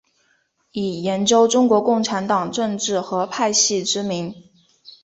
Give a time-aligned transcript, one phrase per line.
[0.71, 4.33] 以研究中国共产党政治和派系知名。